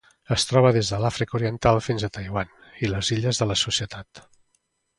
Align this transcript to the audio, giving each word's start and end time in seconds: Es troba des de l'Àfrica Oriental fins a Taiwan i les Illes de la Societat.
Es 0.35 0.45
troba 0.51 0.69
des 0.77 0.87
de 0.93 0.97
l'Àfrica 1.03 1.37
Oriental 1.39 1.81
fins 1.89 2.05
a 2.07 2.11
Taiwan 2.17 2.57
i 2.87 2.89
les 2.95 3.13
Illes 3.19 3.43
de 3.45 3.49
la 3.53 3.59
Societat. 3.67 4.27